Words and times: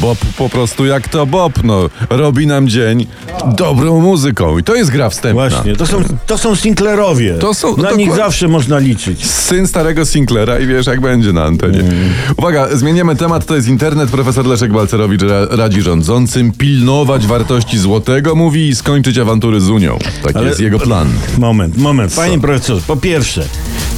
Bob 0.00 0.18
po 0.38 0.48
prostu 0.48 0.86
jak 0.86 1.08
to 1.08 1.26
Bob, 1.26 1.64
no. 1.64 1.90
Robi 2.10 2.46
nam 2.46 2.68
dzień 2.68 3.06
dobrą 3.56 4.00
muzyką. 4.00 4.58
I 4.58 4.62
to 4.62 4.74
jest 4.74 4.90
gra 4.90 5.10
wstępna. 5.10 5.48
Właśnie, 5.48 5.76
to 5.76 5.86
są, 5.86 6.02
to 6.26 6.38
są 6.38 6.56
Sinclairowie. 6.56 7.34
To 7.34 7.54
są- 7.54 7.76
Na 7.76 7.90
to 7.90 7.96
nich 7.96 8.14
zawsze 8.14 8.48
można 8.48 8.78
liczyć. 8.78 9.26
Syn 9.26 9.66
starego 9.66 10.04
Sinclaira 10.06 10.58
i 10.58 10.66
wiesz 10.66 10.86
jak 10.86 11.00
będzie 11.00 11.32
na 11.32 11.44
antenie. 11.44 11.82
Uwaga, 12.36 12.68
zmieniamy 12.76 13.16
temat, 13.16 13.46
to 13.46 13.56
jest 13.56 13.68
internet. 13.68 14.10
Profesor 14.10 14.46
Leszek 14.46 14.72
Balcerowicz 14.72 15.22
ra 15.22 15.46
radzi 15.50 15.82
rządzącym 15.82 16.52
pilnować 16.52 17.26
wartości 17.26 17.78
złotego, 17.78 18.34
mówi 18.34 18.68
i 18.68 18.74
skończyć 18.74 19.18
awantury 19.18 19.60
z 19.60 19.70
Unią. 19.70 19.98
Taki 20.22 20.38
Ale- 20.38 20.48
jest 20.48 20.60
jego 20.60 20.78
plan. 20.78 21.08
Moment, 21.38 21.76
moment. 21.78 22.14
Panie 22.14 22.40
profesorze, 22.40 22.82
po 22.86 22.96
pierwsze, 22.96 23.44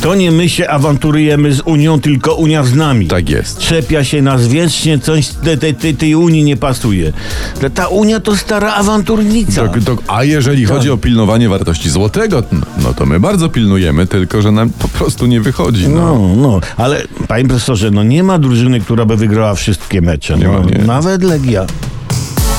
to 0.00 0.14
nie 0.14 0.30
my 0.30 0.48
się 0.48 0.68
awanturujemy 0.68 1.52
z 1.52 1.60
Unią, 1.64 2.00
tylko 2.00 2.34
Unia 2.34 2.64
z 2.64 2.74
nami. 2.74 3.06
Tak 3.06 3.30
jest. 3.30 3.58
Czepia 3.58 4.04
się 4.04 4.22
nas 4.22 4.46
wiecznie, 4.48 4.98
coś 4.98 5.28
tej, 5.28 5.74
tej, 5.74 5.85
tej, 5.86 5.94
tej 5.96 6.14
Unii 6.14 6.42
nie 6.44 6.56
pasuje. 6.56 7.12
Ta- 7.60 7.70
Ta 7.70 7.86
Unia 7.88 8.20
to 8.20 8.36
stara 8.36 8.74
awanturnica. 8.74 9.68
To, 9.68 9.80
to, 9.96 10.02
a 10.08 10.24
jeżeli 10.24 10.64
chodzi 10.66 10.90
o 10.90 10.96
pilnowanie 10.96 11.48
wartości 11.48 11.90
złotego, 11.90 12.42
no, 12.52 12.60
no 12.82 12.94
to 12.94 13.06
my 13.06 13.20
bardzo 13.20 13.48
pilnujemy, 13.48 14.06
tylko 14.06 14.42
że 14.42 14.52
nam 14.52 14.70
po 14.70 14.88
prostu 14.88 15.26
nie 15.26 15.40
wychodzi. 15.40 15.88
No. 15.88 16.00
No, 16.18 16.28
no, 16.36 16.60
ale 16.76 17.02
panie 17.28 17.44
profesorze, 17.48 17.90
no 17.90 18.02
nie 18.02 18.22
ma 18.22 18.38
drużyny, 18.38 18.80
która 18.80 19.04
by 19.04 19.16
wygrała 19.16 19.54
wszystkie 19.54 20.00
mecze. 20.00 20.36
Nie 20.38 20.44
no, 20.44 20.52
ma, 20.52 20.58
nie. 20.70 20.78
Nawet 20.84 21.22
Legia. 21.22 21.66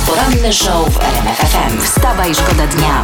Poranny 0.07 0.54
show 0.54 0.90
w 0.94 0.99
RMF 0.99 1.38
FM. 1.38 1.82
Wstawaj, 1.85 2.35
szkoda 2.35 2.68
dnia. 2.68 3.04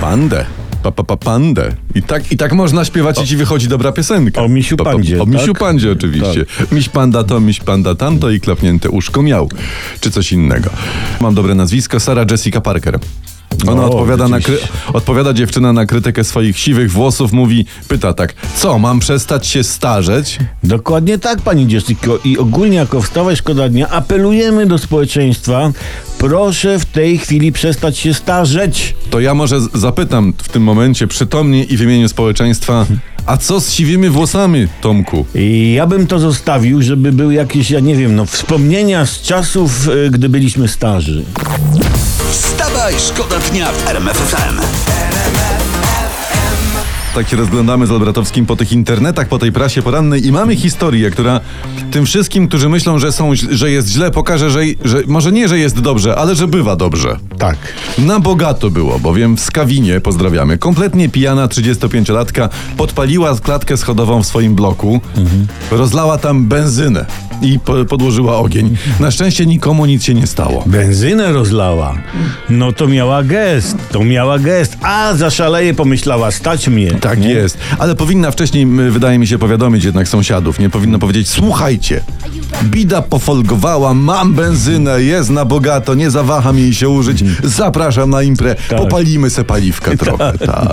Pandę. 0.00 0.44
Pa, 0.82 0.92
pa, 0.92 1.04
pa, 1.04 1.16
pandę. 1.16 1.76
I 1.94 2.02
tak, 2.02 2.32
I 2.32 2.36
tak 2.36 2.52
można 2.52 2.84
śpiewać 2.84 3.22
i 3.22 3.26
ci 3.26 3.36
wychodzi 3.36 3.68
dobra 3.68 3.92
piosenka. 3.92 4.42
O 4.42 4.48
misiu 4.48 4.76
Pa, 4.76 4.84
pa- 4.84 4.92
pandzie, 4.92 5.22
O 5.22 5.26
misiu 5.26 5.52
tak? 5.52 5.58
pandzie 5.60 5.92
oczywiście. 5.92 6.44
Miś 6.72 6.88
panda 6.88 7.24
to, 7.24 7.40
miś 7.40 7.60
panda 7.60 7.94
tamto 7.94 8.30
i 8.30 8.40
klapnięte 8.40 8.90
uszko 8.90 9.22
miał. 9.22 9.48
Czy 10.00 10.10
coś 10.10 10.32
innego. 10.32 10.70
Mam 11.20 11.34
dobre 11.34 11.54
nazwisko, 11.54 12.00
Sarah 12.00 12.30
Jessica 12.30 12.60
Parker. 12.60 12.98
Ona 13.68 13.82
O, 13.82 13.84
odpowiada, 13.90 14.28
na 14.28 14.38
kry- 14.40 14.58
odpowiada 14.92 15.32
dziewczyna 15.32 15.72
na 15.72 15.86
krytykę 15.86 16.24
swoich 16.24 16.58
siwych 16.58 16.92
włosów, 16.92 17.32
mówi, 17.32 17.66
pyta 17.88 18.14
tak, 18.14 18.34
co, 18.56 18.78
mam 18.78 19.00
przestać 19.00 19.46
się 19.46 19.64
starzeć? 19.64 20.38
Dokładnie 20.64 21.18
tak, 21.18 21.40
pani 21.40 21.72
Jessico. 21.72 22.18
I 22.24 22.38
ogólnie 22.38 22.76
jako 22.76 23.02
wstawaj 23.02 23.36
szkoda 23.36 23.68
dnia 23.68 23.88
apelujemy 23.88 24.66
do 24.66 24.78
społeczeństwa. 24.78 25.72
Proszę 26.18 26.78
w 26.78 26.84
tej 26.84 27.18
chwili 27.18 27.52
przestać 27.52 27.98
się 27.98 28.14
starzeć. 28.14 28.94
To 29.10 29.20
ja 29.20 29.34
może 29.34 29.58
zapytam 29.74 30.32
w 30.38 30.48
tym 30.48 30.62
momencie 30.62 31.06
przytomnie 31.06 31.64
i 31.64 31.76
w 31.76 31.80
imieniu 31.82 32.08
społeczeństwa, 32.08 32.86
a 33.26 33.36
co 33.36 33.60
z 33.60 33.72
siwymi 33.72 34.08
włosami, 34.08 34.66
Tomku? 34.80 35.26
I 35.34 35.72
ja 35.76 35.86
bym 35.86 36.06
to 36.06 36.18
zostawił, 36.18 36.82
żeby 36.82 37.12
były 37.12 37.34
jakieś, 37.34 37.70
ja 37.70 37.80
nie 37.80 37.96
wiem, 37.96 38.16
no 38.16 38.26
wspomnienia 38.26 39.06
z 39.06 39.22
czasów, 39.22 39.88
y, 39.88 40.10
gdy 40.10 40.28
byliśmy 40.28 40.68
starzy. 40.68 41.24
Wstawaj, 42.80 43.00
szkoda 43.00 43.38
dnia 43.38 43.72
w 43.72 43.88
RMF 43.88 44.16
FM. 44.16 44.60
Tak 47.14 47.28
się 47.28 47.36
rozglądamy 47.36 47.86
z 47.86 47.90
Albratowskim 47.90 48.46
po 48.46 48.56
tych 48.56 48.72
internetach, 48.72 49.28
po 49.28 49.38
tej 49.38 49.52
prasie 49.52 49.82
porannej 49.82 50.26
i 50.26 50.32
mamy 50.32 50.56
historię, 50.56 51.10
która 51.10 51.40
tym 51.90 52.06
wszystkim, 52.06 52.48
którzy 52.48 52.68
myślą, 52.68 52.98
że, 52.98 53.12
są, 53.12 53.30
że 53.50 53.70
jest 53.70 53.88
źle, 53.88 54.10
pokaże, 54.10 54.50
że, 54.50 54.60
że 54.84 55.02
może 55.06 55.32
nie, 55.32 55.48
że 55.48 55.58
jest 55.58 55.80
dobrze, 55.80 56.16
ale 56.16 56.34
że 56.34 56.48
bywa 56.48 56.76
dobrze. 56.76 57.16
Tak. 57.38 57.56
Na 57.98 58.20
bogato 58.20 58.70
było, 58.70 58.98
bowiem 58.98 59.36
w 59.36 59.40
Skawinie, 59.40 60.00
pozdrawiamy, 60.00 60.58
kompletnie 60.58 61.08
pijana 61.08 61.46
35-latka 61.46 62.48
podpaliła 62.76 63.36
klatkę 63.40 63.76
schodową 63.76 64.22
w 64.22 64.26
swoim 64.26 64.54
bloku, 64.54 65.00
rozlała 65.70 66.18
tam 66.18 66.46
benzynę 66.46 67.06
i 67.42 67.58
po, 67.58 67.84
podłożyła 67.84 68.38
ogień. 68.38 68.76
Na 69.00 69.10
szczęście 69.10 69.46
nikomu 69.46 69.86
nic 69.86 70.04
się 70.04 70.14
nie 70.14 70.26
stało. 70.26 70.64
Benzynę 70.66 71.32
rozlała. 71.32 71.94
No 72.50 72.72
to 72.72 72.86
miała 72.86 73.22
gest, 73.22 73.76
to 73.92 74.04
miała 74.04 74.38
gest. 74.38 74.76
A, 74.82 75.14
zaszaleje, 75.14 75.74
pomyślała, 75.74 76.30
stać 76.30 76.68
mnie. 76.68 76.90
Tak 76.90 77.20
Nie? 77.20 77.28
jest, 77.30 77.58
ale 77.78 77.94
powinna 77.94 78.30
wcześniej, 78.30 78.66
wydaje 78.66 79.18
mi 79.18 79.26
się, 79.26 79.38
powiadomić 79.38 79.84
jednak 79.84 80.08
sąsiadów. 80.08 80.58
Nie 80.58 80.70
powinna 80.70 80.98
powiedzieć, 80.98 81.28
słuchajcie, 81.28 82.00
bida 82.64 83.02
pofolgowała, 83.02 83.94
mam 83.94 84.34
benzynę, 84.34 85.02
jest 85.02 85.30
na 85.30 85.44
bogato, 85.44 85.94
nie 85.94 86.10
zawaham 86.10 86.58
jej 86.58 86.74
się 86.74 86.88
użyć, 86.88 87.24
zapraszam 87.44 88.10
na 88.10 88.22
imprę, 88.22 88.56
popalimy 88.76 89.30
se 89.30 89.44
paliwkę 89.44 89.96
trochę. 90.06 90.38
Tak. 90.38 90.72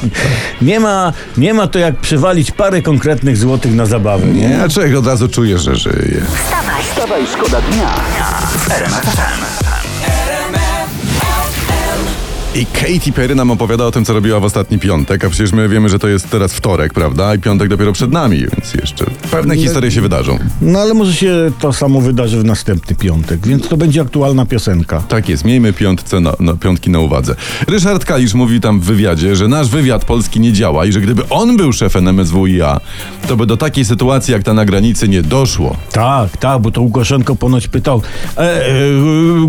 Nie 0.62 0.80
ma, 0.80 1.14
nie 1.38 1.54
ma 1.54 1.68
to 1.68 1.80
jak 1.80 1.96
przywalić 1.96 2.52
parę 2.52 2.82
konkretnych 2.82 3.38
złotych 3.38 3.76
na 3.76 3.86
zabawę. 3.86 4.26
Nie? 4.28 4.50
Nie, 4.50 4.64
a 4.64 4.70
człowiek 4.70 4.98
od 4.98 5.08
razu 5.08 5.28
czuje, 5.28 5.58
że 5.58 5.76
żyje. 5.76 6.22
Wstawaj, 6.46 6.84
Wstawaj, 6.84 7.28
szkoda 7.28 7.62
dnia 7.62 7.94
FM. 8.68 9.67
I 12.58 12.66
Katy 12.66 13.12
Perry 13.12 13.36
nam 13.36 13.52
opowiada 13.52 13.86
o 13.86 13.92
tym, 13.92 14.06
co 14.06 14.14
robiła 14.14 14.40
w 14.40 14.44
ostatni 14.44 14.80
piątek, 14.80 15.26
a 15.26 15.30
przecież 15.30 15.52
my 15.52 15.70
wiemy, 15.70 15.90
że 15.90 16.00
to 16.00 16.08
jest 16.08 16.30
teraz 16.30 16.54
wtorek, 16.54 16.94
prawda? 16.94 17.36
I 17.36 17.40
piątek 17.40 17.70
dopiero 17.70 17.94
przed 17.94 18.12
nami, 18.12 18.38
więc 18.38 18.74
jeszcze 18.74 19.06
pewne 19.32 19.56
historie 19.58 19.92
się 19.92 20.02
wydarzą. 20.02 20.40
No 20.62 20.80
ale 20.80 20.94
może 20.94 21.14
się 21.14 21.52
to 21.60 21.74
samo 21.74 22.02
wydarzy 22.02 22.40
w 22.40 22.44
następny 22.44 22.96
piątek, 22.96 23.48
więc 23.48 23.68
to 23.68 23.78
będzie 23.78 24.02
aktualna 24.02 24.46
piosenka. 24.46 25.04
Tak 25.08 25.30
jest, 25.30 25.46
miejmy 25.46 25.74
piątce 25.74 26.20
na, 26.20 26.34
na, 26.40 26.54
piątki 26.54 26.90
na 26.90 27.00
uwadze. 27.00 27.36
Ryszard 27.68 28.06
Kalisz 28.06 28.34
mówi 28.34 28.62
tam 28.62 28.80
w 28.80 28.84
wywiadzie, 28.84 29.36
że 29.36 29.48
nasz 29.48 29.68
wywiad 29.68 30.06
polski 30.06 30.40
nie 30.40 30.54
działa 30.54 30.86
i 30.86 30.92
że 30.92 31.02
gdyby 31.02 31.30
on 31.30 31.58
był 31.58 31.74
szefem 31.74 32.08
MSWiA, 32.10 32.80
to 33.28 33.38
by 33.38 33.46
do 33.46 33.58
takiej 33.58 33.86
sytuacji 33.86 34.32
jak 34.32 34.44
ta 34.44 34.54
na 34.54 34.66
granicy 34.66 35.08
nie 35.08 35.22
doszło. 35.22 35.78
Tak, 35.92 36.38
tak, 36.38 36.62
bo 36.62 36.72
to 36.72 36.82
Łukaszenko 36.82 37.36
ponoć 37.36 37.68
pytał, 37.68 38.02
e, 38.38 38.40
e, 38.40 38.72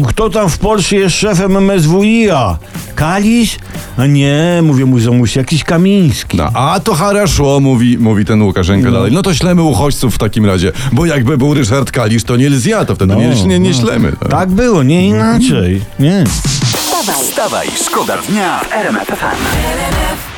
kto 0.08 0.30
tam 0.30 0.48
w 0.48 0.58
Polsce 0.58 0.96
jest 0.96 1.16
szefem 1.16 1.56
MSWiA? 1.70 2.58
Kalisz? 2.98 3.58
A 3.96 4.06
nie, 4.06 4.60
mówię 4.62 4.86
mu 4.86 4.98
ziomuś, 4.98 5.36
jakiś 5.36 5.64
Kamiński. 5.64 6.36
No, 6.36 6.50
a 6.54 6.80
to 6.80 6.94
haraszło, 6.94 7.60
mówi, 7.60 7.98
mówi 7.98 8.24
ten 8.24 8.42
Łukaszenka 8.42 8.90
dalej. 8.90 9.12
No 9.12 9.22
to 9.22 9.34
ślemy 9.34 9.62
uchodźców 9.62 10.14
w 10.14 10.18
takim 10.18 10.46
razie, 10.46 10.72
bo 10.92 11.06
jakby 11.06 11.38
był 11.38 11.54
Ryszard 11.54 11.90
Kalisz, 11.90 12.24
to 12.24 12.36
nie 12.36 12.50
Lzja, 12.50 12.84
to 12.84 12.94
wtedy 12.94 13.16
nie, 13.16 13.44
nie, 13.44 13.58
nie 13.58 13.74
ślemy. 13.74 14.12
No. 14.22 14.28
Tak 14.28 14.50
było, 14.50 14.82
nie 14.82 15.06
inaczej. 15.06 15.80
Nie. 15.98 16.24
wstawaj. 16.26 17.24
Wstawaj, 17.24 17.68
szkoda 17.86 18.16
dnia 18.28 18.60
w 18.60 18.72
RMF 18.72 19.08
FM. 19.08 20.37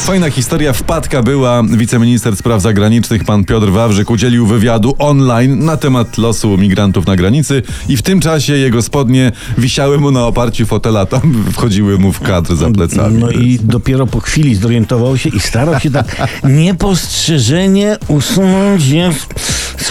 Fajna 0.00 0.30
historia 0.30 0.72
wpadka 0.72 1.22
była. 1.22 1.62
Wiceminister 1.62 2.36
spraw 2.36 2.62
zagranicznych 2.62 3.24
pan 3.24 3.44
Piotr 3.44 3.70
Wawrzyk 3.70 4.10
udzielił 4.10 4.46
wywiadu 4.46 4.94
online 4.98 5.64
na 5.64 5.76
temat 5.76 6.18
losu 6.18 6.56
migrantów 6.56 7.06
na 7.06 7.16
granicy 7.16 7.62
i 7.88 7.96
w 7.96 8.02
tym 8.02 8.20
czasie 8.20 8.52
jego 8.56 8.82
spodnie 8.82 9.32
wisiały 9.58 9.98
mu 9.98 10.10
na 10.10 10.26
oparciu 10.26 10.66
fotela, 10.66 11.06
tam 11.06 11.44
wchodziły 11.52 11.98
mu 11.98 12.12
w 12.12 12.20
kadr 12.20 12.56
za 12.56 12.70
plecami. 12.70 13.18
No 13.18 13.30
i 13.30 13.58
dopiero 13.62 14.06
po 14.06 14.20
chwili 14.20 14.54
zorientował 14.54 15.18
się 15.18 15.28
i 15.28 15.40
starał 15.40 15.80
się 15.80 15.90
tak 15.90 16.16
niepostrzeżenie 16.44 17.96
usunąć 18.08 18.86
je 18.86 19.12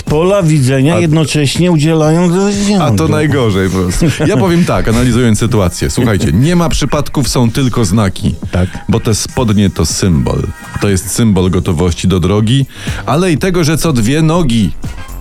pola 0.10 0.44
widzenia, 0.44 1.00
jednocześnie 1.00 1.72
udzielając 1.72 2.34
wywiadu. 2.34 2.84
A 2.84 2.92
to 2.92 3.08
najgorzej 3.08 3.70
po 3.70 3.78
prostu. 3.78 4.06
Ja 4.28 4.38
powiem 4.38 4.66
tak, 4.66 4.88
analizując 4.88 5.40
sytuację. 5.40 5.90
Słuchajcie, 5.90 6.32
nie 6.34 6.56
ma 6.56 6.70
przypadków, 6.70 7.30
są 7.30 7.52
tylko 7.52 7.86
znaki. 7.86 8.36
Tak. 8.52 8.70
Bo 8.90 9.00
te 9.00 9.16
spodnie 9.16 9.70
to 9.70 9.86
symbol. 9.86 10.44
To 10.82 10.90
jest 10.90 11.12
symbol 11.12 11.50
gotowości 11.50 12.08
do 12.08 12.20
drogi, 12.20 12.66
ale 13.06 13.32
i 13.32 13.38
tego, 13.38 13.64
że 13.64 13.78
co 13.78 13.94
dwie 13.94 14.22
nogi, 14.22 14.72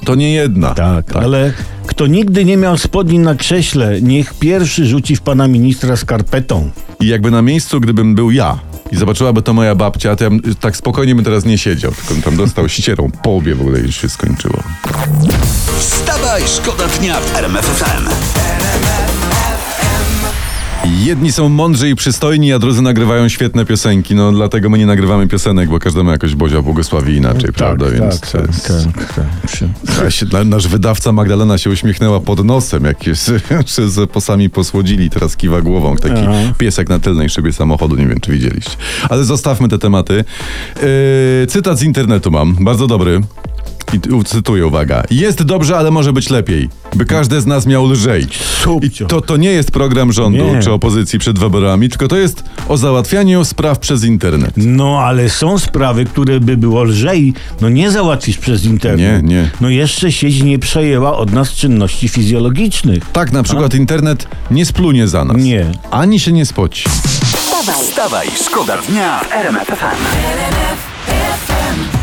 to 0.05 0.15
nie 0.15 0.33
jedna. 0.33 0.75
Tak, 0.75 1.17
ale 1.17 1.53
kto 1.87 2.07
nigdy 2.07 2.45
nie 2.45 2.57
miał 2.57 2.79
spodni 2.79 3.19
na 3.19 3.35
krześle, 3.35 4.03
niech 4.03 4.35
pierwszy 4.35 4.87
rzuci 4.87 5.17
w 5.17 5.21
pana 5.21 5.49
ministra 5.49 5.97
skarpetą. 5.97 6.71
I 7.01 7.07
jakby 7.07 7.31
na 7.31 7.43
miejscu, 7.43 7.81
gdybym 7.81 8.15
był 8.15 8.31
ja 8.31 8.59
i 8.93 8.97
zobaczyłaby 8.97 9.43
to 9.43 9.55
moja 9.55 9.75
babcia, 9.75 10.17
to 10.17 10.25
ja 10.25 10.31
tak 10.61 10.77
spokojnie 10.77 11.15
bym 11.15 11.25
teraz 11.25 11.45
nie 11.45 11.59
siedział, 11.59 11.93
tylko 11.93 12.15
bym 12.15 12.23
tam 12.23 12.37
dostał 12.37 12.69
ścierą 12.69 13.11
po 13.23 13.31
łbie 13.31 13.55
w 13.55 13.61
ogóle 13.61 13.81
już 13.81 14.01
się 14.01 14.09
skończyło. 14.09 14.63
Wstawaj, 15.79 16.43
szkoda 16.47 16.89
dnia 16.89 17.21
w 17.21 17.37
RMF 17.37 17.65
FM. 17.65 18.09
Jedni 20.97 21.33
są 21.33 21.49
mądrzy 21.49 21.91
i 21.91 21.95
przystojni, 21.95 22.53
a 22.53 22.59
drudzy 22.59 22.83
nagrywają 22.83 23.29
świetne 23.29 23.65
piosenki. 23.65 24.15
No 24.15 24.33
dlatego 24.33 24.71
my 24.71 24.79
nie 24.79 24.87
nagrywamy 24.87 25.29
piosenek, 25.29 25.69
bo 25.71 25.79
każdemu 25.79 26.11
jakoś 26.11 26.35
Bozia 26.35 26.63
błogosławi 26.63 27.17
inaczej, 27.17 27.53
prawda? 27.53 27.87
Więc 27.91 28.21
tak, 28.21 28.31
to 28.31 28.39
tak, 28.39 28.47
jest- 28.47 28.65
tak, 28.95 29.15
tak. 29.15 30.11
Się, 30.13 30.27
na- 30.33 30.45
nasz 30.45 30.69
wydawca 30.69 31.13
Magdalena 31.13 31.59
się 31.59 31.71
uśmiechnęła 31.71 32.21
pod 32.21 32.45
nosem, 32.45 32.85
jak 32.85 32.99
że 33.77 33.89
z 33.89 34.11
posami 34.11 34.51
posłodzili, 34.51 35.11
teraz 35.11 35.37
kiwa 35.37 35.61
głową. 35.63 35.97
Taki 35.97 36.15
Aha. 36.21 36.53
piesek 36.59 36.89
na 36.89 36.99
tylnej 36.99 37.29
szybie 37.29 37.53
samochodu, 37.53 37.97
nie 37.97 38.07
wiem 38.07 38.21
czy 38.21 38.33
widzieliście. 38.33 38.77
Ale 39.09 39.25
zostawmy 39.25 39.69
te 39.69 39.79
tematy. 39.79 40.25
Yy, 41.41 41.47
cytat 41.47 41.79
z 41.79 41.83
internetu 41.83 42.31
mam, 42.31 42.57
bardzo 42.65 42.87
dobry. 42.87 43.21
I 43.93 44.01
tu 44.01 44.25
cytuję, 44.25 44.67
uwaga. 44.67 45.03
Jest 45.11 45.43
dobrze, 45.43 45.77
ale 45.77 45.91
może 45.91 46.13
być 46.13 46.31
lepiej. 46.31 46.69
By 46.95 47.05
każdy 47.05 47.41
z 47.41 47.47
nas 47.47 47.67
miał 47.67 47.87
lżej. 47.87 48.27
I 48.83 48.91
to, 48.91 49.21
to 49.21 49.37
nie 49.37 49.51
jest 49.51 49.71
program 49.71 50.13
rządu 50.13 50.55
Nie. 50.55 50.63
czy 50.63 50.73
opozycji 50.73 51.19
przed 51.19 51.39
wyborami, 51.39 51.89
tylko 51.89 52.09
to 52.09 52.17
jest 52.17 52.45
o 52.69 52.77
załatwianiu 52.77 53.45
spraw 53.45 53.79
przez 53.79 54.05
internet. 54.05 54.53
No, 54.57 55.01
ale 55.01 55.31
są 55.31 55.59
sprawy, 55.59 56.05
które 56.05 56.41
by 56.41 56.57
było 56.57 56.83
lżej, 56.83 57.35
no 57.61 57.69
nie 57.69 57.91
załatwisz 57.91 58.39
przez 58.39 58.65
internet. 58.65 59.23
Nie, 59.23 59.29
nie. 59.35 59.51
No 59.61 59.69
jeszcze 59.69 60.13
sieć 60.13 60.43
nie 60.43 60.59
przejęła 60.59 61.17
od 61.17 61.33
nas 61.33 61.53
czynności 61.53 62.09
fizjologicznych. 62.09 63.11
Tak, 63.13 63.33
na 63.33 63.43
przykład 63.43 63.75
internet 63.75 64.29
nie 64.51 64.67
splunie 64.67 65.09
za 65.09 65.25
nas. 65.25 65.37
Nie. 65.37 65.67
Ani 65.91 66.21
się 66.21 66.33
nie 66.33 66.47
spoci. 66.47 66.85
Wstawaj, 67.83 68.29
szkoda 68.47 68.77
dnia 68.89 69.21
w 69.21 69.33
RMF 69.33 69.67
FM. 69.67 70.88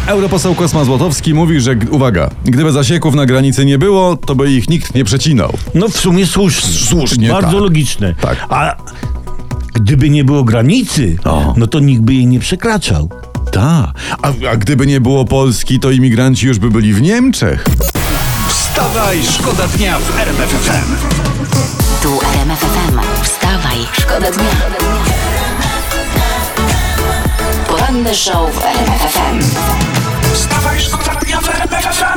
Europoseł 0.08 0.56
Kosma 0.56 0.84
Złotowski 0.84 1.34
mówi, 1.34 1.62
że, 1.62 1.76
uwaga, 1.92 2.30
gdyby 2.46 2.72
zasieków 2.72 3.16
na 3.16 3.26
granicy 3.26 3.66
nie 3.66 3.78
było, 3.78 4.18
to 4.18 4.36
by 4.36 4.52
ich 4.52 4.70
nikt 4.70 4.96
nie 4.96 5.04
przecinał. 5.04 5.54
No 5.74 5.88
w 5.90 5.98
sumie 5.98 6.26
słusznie. 6.26 6.70
Słusznie, 6.74 7.30
Bardzo 7.30 7.52
tak. 7.52 7.62
logiczne. 7.62 8.16
Tak. 8.22 8.46
A 8.50 8.76
gdyby 9.74 10.10
nie 10.10 10.24
było 10.24 10.44
granicy, 10.44 11.16
O. 11.24 11.54
no 11.58 11.68
to 11.68 11.80
nikt 11.80 12.02
by 12.02 12.14
jej 12.14 12.28
nie 12.28 12.40
przekraczał. 12.40 13.10
Ta. 13.52 13.94
A, 14.22 14.28
a 14.52 14.56
gdyby 14.58 14.88
nie 14.88 15.02
było 15.02 15.26
Polski, 15.26 15.80
to 15.80 15.92
imigranci 15.92 16.48
już 16.48 16.60
by 16.60 16.70
byli 16.72 16.94
w 16.94 17.02
Niemczech. 17.02 17.66
Wstawaj, 18.48 19.20
szkoda 19.24 19.68
dnia 19.68 20.00
w 20.00 20.20
RMF 20.20 20.50
FM. 20.50 20.96
tu 22.04 22.20
RMF 22.34 22.60
FM. 22.60 23.00
Wstawaj, 23.24 23.78
szkoda 24.00 24.32
dnia. 24.32 24.75
Show 28.16 28.48
w 28.52 28.60
RMF 28.60 29.02
FM. 29.02 29.40
Wstawaj, 30.34 30.80
szkoda 30.80 31.16
dnia 31.16 31.42
w 31.42 31.50
RMF 31.50 31.86
FM. 31.96 32.15